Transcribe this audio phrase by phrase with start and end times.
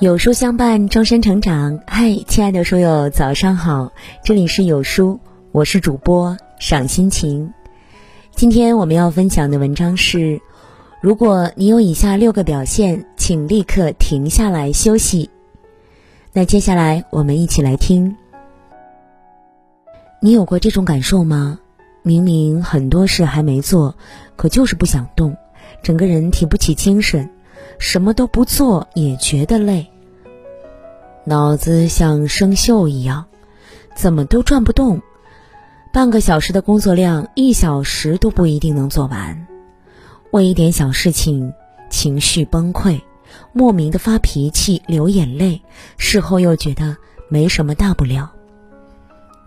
[0.00, 1.78] 有书相伴，终身成长。
[1.86, 3.92] 嗨，亲爱的书友，早上好！
[4.24, 5.20] 这里是有书，
[5.52, 7.52] 我是主播赏心情。
[8.34, 10.40] 今天我们要分享的文章是：
[11.02, 15.28] 如果你有以下六个表现，请立刻停下来休息。
[16.32, 18.16] 那接下来我们一起来听。
[20.22, 21.60] 你有过这种感受吗？
[22.02, 23.94] 明明很多事还没做，
[24.36, 25.36] 可就是不想动，
[25.82, 27.28] 整个人提不起精神。
[27.80, 29.90] 什么都不做也觉得累，
[31.24, 33.24] 脑子像生锈一样，
[33.96, 35.00] 怎么都转不动。
[35.90, 39.46] 半个小时的工作量，一小时都不一定能做完。
[40.30, 41.52] 为一点小事情
[41.88, 43.00] 情绪崩溃，
[43.52, 45.62] 莫名的发脾气、流眼泪，
[45.96, 48.30] 事后又觉得没什么大不了。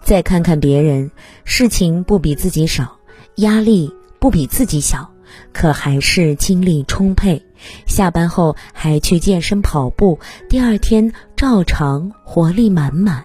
[0.01, 1.11] 再看看别人，
[1.45, 2.97] 事情不比自己少，
[3.35, 5.11] 压力不比自己小。
[5.51, 7.43] 可还是精力充沛，
[7.85, 10.19] 下班后还去健身跑步，
[10.49, 13.23] 第二天照常活力满满。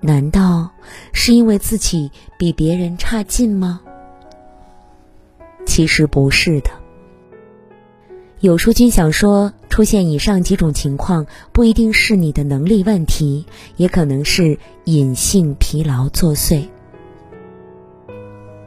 [0.00, 0.70] 难道
[1.12, 3.80] 是因为自己比别人差劲吗？
[5.66, 6.70] 其实不是的。
[8.40, 13.44] 有书君想说，出现以上几种情况，不一定是你的能力问题，
[13.76, 16.66] 也可能是隐性疲劳作祟。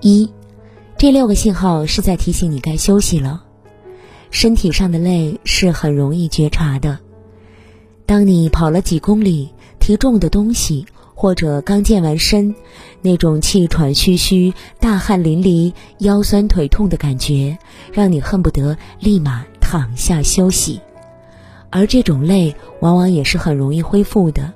[0.01, 0.31] 一。
[0.95, 3.42] 这六个信号是在提醒你该休息了。
[4.33, 6.97] 身体上的累是很容易觉察的。
[8.07, 12.55] 当你跑了几公里，提重的东西，或者刚健完身，
[13.03, 17.55] 那种气喘吁吁、大汗淋漓、腰酸腿痛的感觉，
[17.93, 20.81] 让你恨不得立马躺下休息。
[21.69, 24.51] 而这种累往往也是很容易恢复的。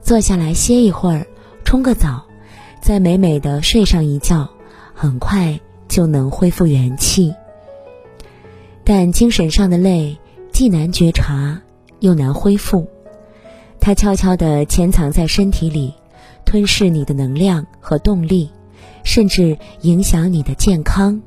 [0.00, 1.26] 坐下来歇一会儿，
[1.64, 2.24] 冲个澡，
[2.80, 4.48] 再美美的睡上一觉，
[4.94, 5.60] 很快。
[5.88, 7.34] 就能恢复元气，
[8.84, 10.16] 但精神上的累
[10.52, 11.60] 既难觉察，
[12.00, 12.86] 又难恢复。
[13.80, 15.92] 它悄悄地潜藏在身体里，
[16.44, 18.50] 吞噬你的能量和动力，
[19.04, 21.20] 甚至影响你的健康，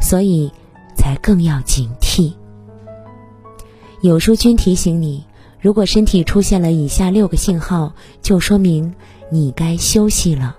[0.00, 0.50] 所以
[0.96, 2.32] 才更要警惕。
[4.02, 5.24] 有书君提醒你：
[5.60, 8.92] 如果身体出现了以下六个信号，就说明
[9.30, 10.56] 你该休息了。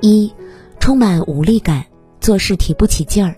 [0.00, 0.32] 一。
[0.80, 1.84] 充满无力感，
[2.20, 3.36] 做事提不起劲儿。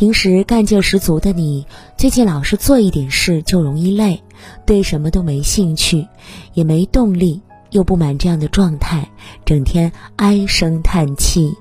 [0.00, 1.66] 平时干劲十足的你，
[1.98, 4.22] 最近老是做一点事就容易累，
[4.64, 6.08] 对什么都没兴趣，
[6.54, 9.06] 也没动力，又不满这样的状态，
[9.44, 11.54] 整天唉声叹气。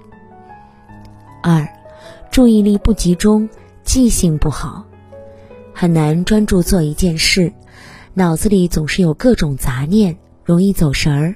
[1.43, 1.67] 二，
[2.31, 3.49] 注意力不集中，
[3.83, 4.85] 记性不好，
[5.73, 7.51] 很难专注做一件事，
[8.13, 11.35] 脑子里总是有各种杂念，容易走神儿。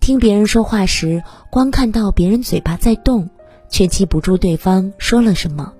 [0.00, 3.28] 听别人说话时，光看到别人嘴巴在动，
[3.68, 5.70] 却记不住对方说了什么。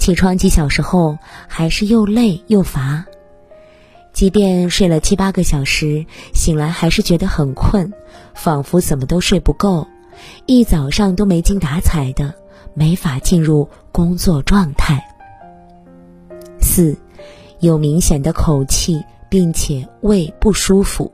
[0.00, 3.04] 起床几小时后，还是又累又乏。
[4.14, 7.92] 即便睡了七八个小时，醒来还是觉得很困，
[8.34, 9.86] 仿佛怎么都睡不够，
[10.46, 12.34] 一早上都没精打采的，
[12.72, 15.04] 没法进入工作状态。
[16.62, 16.96] 四，
[17.60, 21.12] 有明显的口气，并且胃不舒服。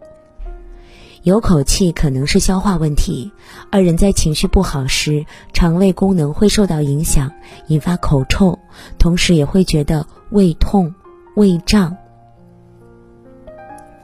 [1.26, 3.32] 有口气可能是消化问题，
[3.72, 7.32] 而人在情绪不好时，肠胃功能会受到影响，
[7.66, 8.56] 引发口臭，
[8.96, 10.94] 同时也会觉得胃痛、
[11.34, 11.96] 胃胀。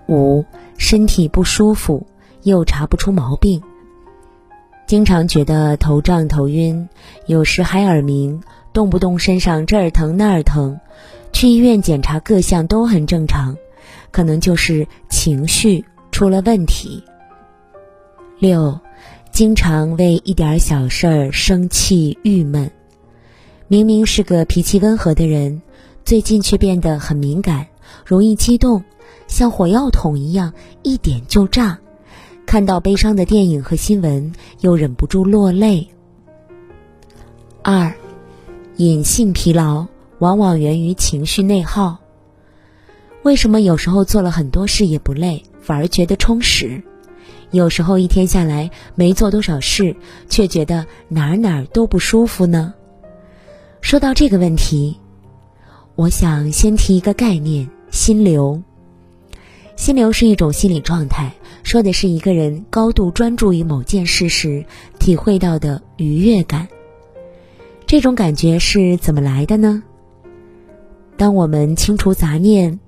[0.08, 0.44] 五，
[0.76, 2.04] 身体不舒服
[2.42, 3.62] 又查不出毛病，
[4.88, 6.88] 经常觉得头胀头晕，
[7.26, 10.76] 有时还耳鸣，动不动身上这儿疼那儿疼，
[11.32, 13.56] 去医院检查各项都很正常，
[14.10, 17.00] 可能就是情绪出了问题。
[18.42, 18.80] 六，
[19.30, 22.68] 经常为一点小事儿生气郁闷，
[23.68, 25.62] 明明是个脾气温和的人，
[26.04, 27.68] 最近却变得很敏感，
[28.04, 28.82] 容易激动，
[29.28, 31.78] 像火药桶一样，一点就炸。
[32.44, 35.88] 看到悲伤的电影和新闻，又忍不住落泪。
[37.62, 37.94] 二，
[38.74, 39.86] 隐性疲劳
[40.18, 41.96] 往往源于情绪内耗。
[43.22, 46.82] 为什么有时候做了很多事也不累，反而觉得充实？
[47.50, 49.94] 有时候一天下来没做多少事，
[50.28, 52.74] 却觉得哪儿哪儿都不舒服呢？
[53.80, 54.98] 说到这个问题，
[55.94, 58.62] 我想先提一个概念：心流。
[59.76, 61.32] 心流是一种心理状态，
[61.62, 64.64] 说的是一个人高度专注于某件事时
[64.98, 66.68] 体会到的愉悦感。
[67.86, 69.82] 这种感觉是怎么来的呢？
[71.16, 72.78] 当我们清除杂念，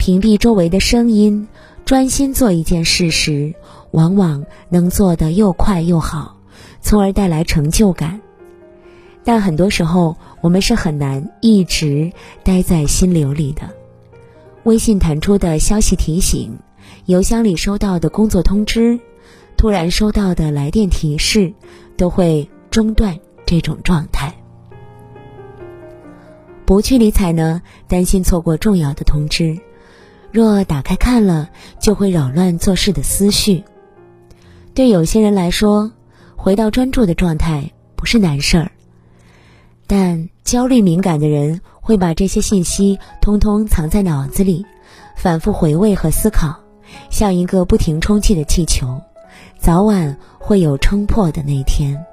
[0.00, 1.46] 屏蔽周围的声音，
[1.84, 3.54] 专心做一件事时。
[3.90, 6.38] 往往能做得又快又好，
[6.80, 8.22] 从而带来成就感。
[9.24, 12.12] 但很多时候，我们是很难一直
[12.42, 13.68] 待在心流里的。
[14.62, 16.56] 微信弹出的消息提醒，
[17.04, 18.98] 邮箱里收到的工作通知，
[19.58, 21.52] 突然收到的来电提示，
[21.98, 24.34] 都会中断这种状态。
[26.64, 29.60] 不去理睬呢，担心错过重要的通知；
[30.32, 31.50] 若打开看了，
[31.80, 33.64] 就会扰乱做事的思绪。
[34.74, 35.90] 对有些人来说，
[36.36, 38.72] 回到专注的状态不是难事儿，
[39.86, 44.64] 但焦虑敏感的人会把这些信息通通藏在脑子里，
[45.16, 46.60] 反复回味和思考，
[47.10, 49.00] 像一个不停充气的气球，
[49.58, 52.04] 早晚会有撑破的那天。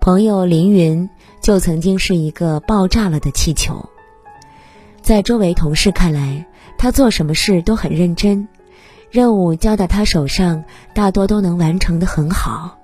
[0.00, 1.08] 朋友林云。
[1.40, 3.88] 就曾经是一个爆炸了的气球，
[5.08, 6.44] 在周围同事看来，
[6.76, 8.46] 他做什么事都很认真，
[9.10, 10.62] 任务交到他手上，
[10.92, 12.76] 大多都能完成的很好。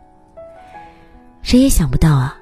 [1.43, 2.39] 谁也想不到啊，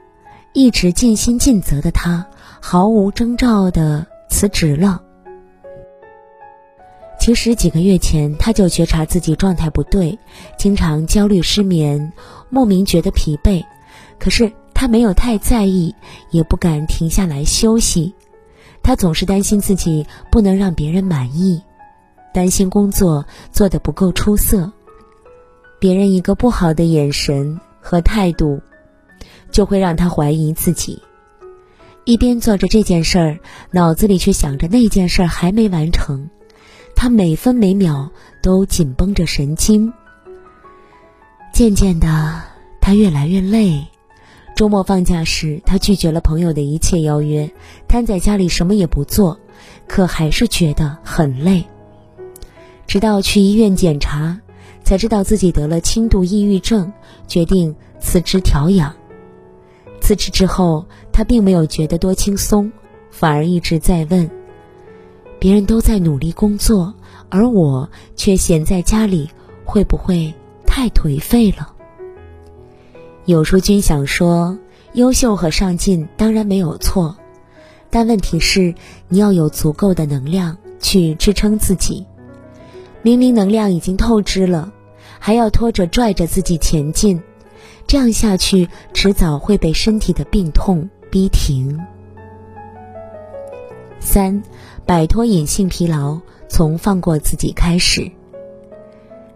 [0.53, 2.25] 一直尽心尽责的他，
[2.61, 5.03] 毫无征兆的辞职了。
[7.19, 10.17] 其实几个月前，他就觉察自己状态不对，
[10.57, 12.13] 经常焦虑失眠，
[12.51, 13.65] 莫名觉得疲惫，
[14.21, 14.53] 可是。
[14.75, 15.95] 他没有太在意，
[16.33, 18.13] 也不敢停下来休息。
[18.83, 21.63] 他总是担心自己不能让别人满意，
[22.35, 24.73] 担心工作做得不够出色。
[25.79, 28.61] 别人一个不好的眼神和态度，
[29.51, 31.01] 就会让他怀疑自己。
[32.05, 33.39] 一边做着这件事儿，
[33.71, 36.29] 脑子里却想着那件事儿还没完成。
[36.95, 38.11] 他每分每秒
[38.43, 39.93] 都紧绷着神经。
[41.53, 42.43] 渐渐的，
[42.81, 43.87] 他越来越累。
[44.55, 47.51] 周末放假时，他拒绝了朋友的一切邀约，
[47.89, 49.39] 瘫在家里什么也不做，
[49.89, 51.65] 可还是觉得很累。
[52.87, 54.39] 直到去医院检查，
[54.85, 56.93] 才知道自己得了轻度抑郁症，
[57.27, 58.95] 决定辞职调养。
[60.01, 62.71] 辞职之后，他并没有觉得多轻松，
[63.11, 64.31] 反而一直在问：
[65.39, 66.93] 别人都在努力工作，
[67.31, 69.31] 而我却闲在家里，
[69.65, 70.33] 会不会
[70.67, 71.72] 太颓废了？
[73.25, 74.59] 有书君想说，
[74.95, 77.17] 优秀和上进当然没有错，
[77.89, 78.75] 但问题是
[79.09, 82.05] 你要有足够的能量去支撑自己。
[83.01, 84.73] 明明能量已经透支了，
[85.21, 87.23] 还要拖着拽着自己前进，
[87.87, 91.79] 这样下去迟早会被身体的病痛逼停。
[94.01, 94.43] 三，
[94.85, 98.11] 摆脱隐性疲劳，从放过自己开始。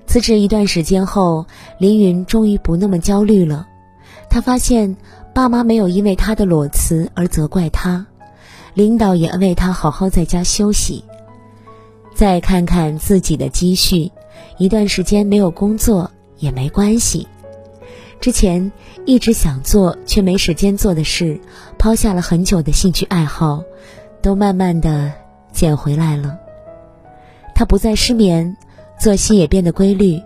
[0.09, 1.47] 辞职一段时间后，
[1.79, 3.65] 凌云终于不那么焦虑了。
[4.29, 4.97] 他发现，
[5.35, 8.07] 爸妈没有因为他的裸辞而责怪他，
[8.75, 11.05] 领导也安慰他好好在家休息。
[12.15, 14.11] 再看看自己的积蓄，
[14.59, 17.29] 一段时间没有工作也没关系。
[18.21, 18.73] 之前
[19.05, 21.39] 一直想做却没时间做的事，
[21.79, 23.63] 抛下了很久的兴趣爱好，
[24.23, 25.13] 都慢慢的
[25.53, 26.39] 捡回来了。
[27.55, 28.57] 他不再失眠，
[28.99, 30.21] 作息也变得规律。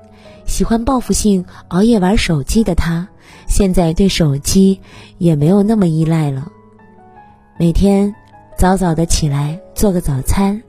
[0.47, 3.09] 喜欢报复性熬夜玩手机的他。
[3.47, 4.81] 现在对手机
[5.19, 6.51] 也没有那么依赖了。
[7.59, 8.15] 每天
[8.57, 10.63] 早早的起来做个早餐，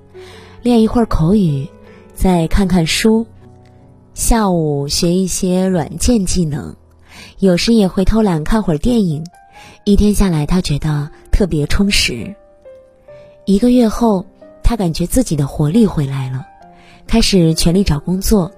[0.61, 1.67] 练一会儿口语，
[2.13, 3.25] 再看看书。
[4.13, 6.75] 下午学一些软件技能，
[7.39, 9.23] 有时也会偷懒看会儿电影。
[9.83, 12.35] 一天下来，他觉得特别充实。
[13.45, 14.25] 一个月后，
[14.63, 16.45] 他感觉自己的活力回来了，
[17.07, 18.51] 开始全力找工作。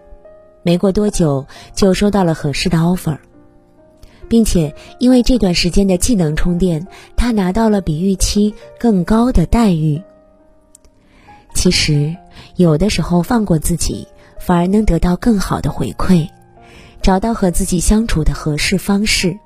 [0.64, 3.18] 没过多久，就收到了合适的 offer。
[4.34, 10.02] 并且因为这段时间的技能充电，他拿到了比预期更高的待遇。
[11.54, 12.18] 其实，
[12.56, 14.08] 有的时候放过自己，
[14.40, 16.28] 反而能得到更好的回馈，
[17.00, 19.38] 找到和自己相处的合适方式。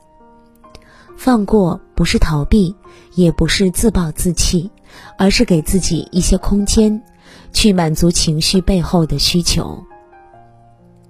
[1.17, 2.73] 放过不是逃避，
[3.13, 4.71] 也不是自暴自弃，
[5.17, 7.03] 而是给自己一些空间，
[7.51, 9.83] 去满足情绪背后的需求。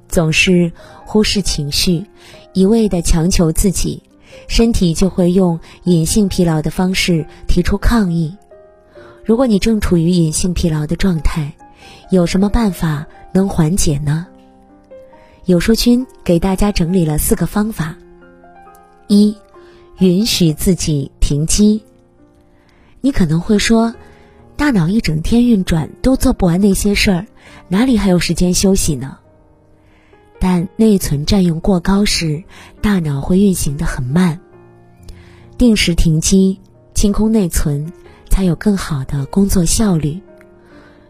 [0.07, 0.71] 总是
[1.05, 2.05] 忽视情绪，
[2.53, 4.01] 一味的强求自己，
[4.47, 8.35] 身体就会用隐性疲劳的方式提出抗议。
[9.23, 11.53] 如果你正处于隐性疲劳的状态，
[12.09, 14.27] 有什么办法能缓解呢？
[15.45, 17.95] 有书君给大家整理了四个方法：
[19.07, 19.35] 一、
[19.99, 21.83] 允许自己停机。
[23.01, 23.93] 你可能会说，
[24.55, 27.25] 大脑一整天运转都做不完那些事儿，
[27.67, 29.17] 哪里还有时间休息呢？
[30.39, 32.43] 但内存占用过高时，
[32.81, 34.39] 大脑会运行的很慢。
[35.57, 36.59] 定时停机，
[36.93, 37.91] 清空内存，
[38.29, 40.21] 才有更好的工作效率。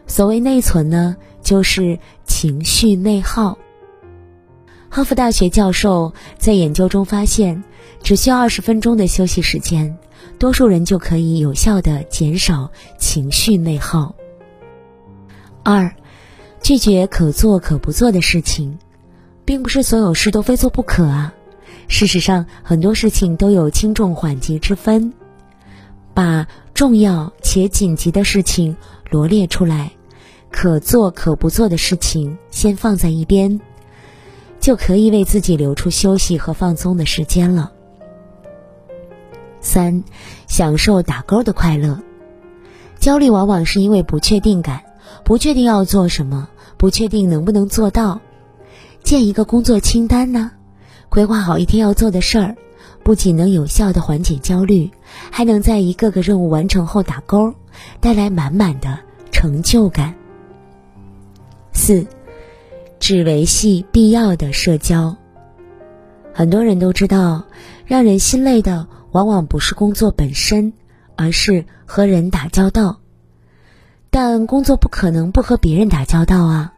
[0.06, 3.58] 所谓内存呢，就是情绪内耗。
[4.88, 7.62] 哈佛大学教授在研究中发现，
[8.02, 9.98] 只需要二十分钟的休息时间，
[10.38, 14.14] 多数人就可以有效的减少情绪内耗。
[15.62, 15.94] 二，
[16.62, 18.78] 拒绝可做可不做的事情，
[19.48, 21.32] 并不是所有事都非做不可啊。
[21.88, 25.14] 事实上，很多事情都有轻重缓急之分，
[26.12, 28.76] 把重要且紧急的事情
[29.08, 29.92] 罗列出来，
[30.50, 33.58] 可做可不做的事情先放在一边，
[34.60, 37.72] 就可以为自己留出休息和放松的时间了。
[39.62, 40.04] 三，
[40.46, 41.98] 享受打勾的快乐。
[42.98, 44.82] 焦虑往往是因为不确定感，
[45.24, 48.20] 不确定要做什么，不确定能不能做到。
[49.08, 50.50] 建一个工作清单呢，
[51.08, 52.54] 规划好一天要做的事儿，
[53.02, 54.90] 不仅能有效的缓解焦虑，
[55.30, 57.54] 还能在一个个任务完成后打勾，
[58.00, 58.98] 带来满满的
[59.32, 60.14] 成就感。
[61.72, 62.06] 四，
[63.00, 65.16] 只维系必要的社交。
[66.34, 67.46] 很多人都知道，
[67.86, 70.74] 让人心累的往往不是工作本身。
[71.16, 73.00] 而是和人打交道，
[74.10, 76.74] 但工作不可能不和别人打交道啊。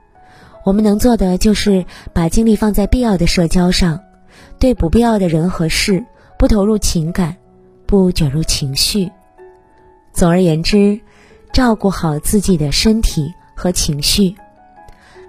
[0.65, 4.01] 我们能做的就是把精力放在必要的社交上，
[4.59, 6.05] 对不必要的人和事
[6.39, 7.37] 不投入情感，
[7.87, 9.11] 不卷入情绪。
[10.13, 11.01] 总而言之，
[11.53, 14.35] 照顾好自己的身体和情绪，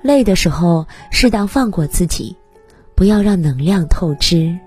[0.01, 2.35] 累的时候适当放过自己，
[2.95, 4.57] 不要让能量透支。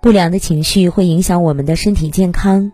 [0.00, 2.72] 不良的情绪会影响我们的身体健康。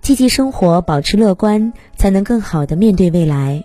[0.00, 3.64] 积极生活，保持乐观，才能更好的面对未来。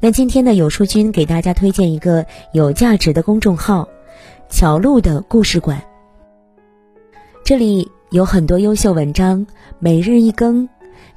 [0.00, 3.88] 那今天呢有书君给大家推荐一个有价值的公众号——
[4.50, 5.82] 乔路的故事馆。
[7.44, 9.46] 这里有很多优秀文章，
[9.78, 10.68] 每日一更，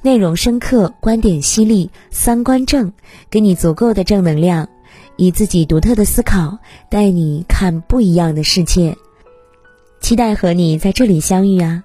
[0.02, 2.92] 内容深刻，观点犀利，三观正，
[3.30, 4.68] 给你足够的正能量，
[5.16, 6.58] 以自己独特的思考
[6.90, 8.96] 带你看不一样的世界。
[10.00, 11.82] 期待和你在这里相遇啊！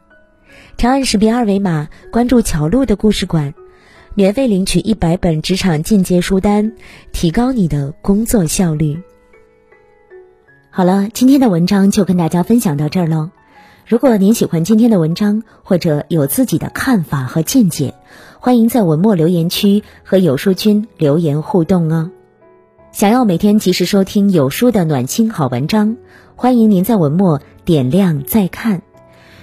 [0.77, 3.53] 长按识别二维码，关注乔路的故事馆，
[4.15, 6.73] 免费领取一百本职场进阶书单，
[7.11, 9.01] 提高你的工作效率。
[10.69, 13.31] 好了，今天的文章就跟大家分享到这儿喽。
[13.87, 17.95] 如果您喜欢今天的文章，或者有自己的看法和见解，
[18.39, 22.11] 欢迎在文末留言区和有书君留言互动哦。
[22.91, 25.97] 想要每天及时收听有书的暖心好文章，
[26.35, 28.83] 欢迎您在文末点亮再看。